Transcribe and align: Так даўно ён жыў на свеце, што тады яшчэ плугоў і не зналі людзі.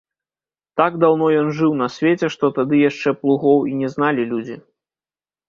Так 0.79 0.95
даўно 1.03 1.27
ён 1.41 1.47
жыў 1.57 1.75
на 1.81 1.87
свеце, 1.97 2.31
што 2.37 2.51
тады 2.57 2.81
яшчэ 2.89 3.15
плугоў 3.21 3.59
і 3.75 3.79
не 3.83 3.93
зналі 3.97 4.27
людзі. 4.35 4.55